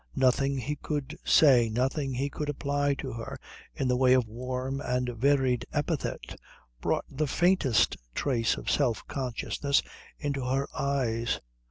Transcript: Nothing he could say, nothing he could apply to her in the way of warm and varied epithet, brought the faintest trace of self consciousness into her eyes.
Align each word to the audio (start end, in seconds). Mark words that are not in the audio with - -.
Nothing 0.15 0.57
he 0.57 0.75
could 0.77 1.15
say, 1.23 1.69
nothing 1.69 2.15
he 2.15 2.27
could 2.27 2.49
apply 2.49 2.95
to 2.95 3.13
her 3.13 3.39
in 3.75 3.87
the 3.87 3.95
way 3.95 4.13
of 4.13 4.27
warm 4.27 4.81
and 4.83 5.09
varied 5.09 5.63
epithet, 5.71 6.39
brought 6.81 7.05
the 7.07 7.27
faintest 7.27 7.97
trace 8.15 8.57
of 8.57 8.67
self 8.67 9.05
consciousness 9.07 9.83
into 10.19 10.43
her 10.43 10.67
eyes. 10.75 11.39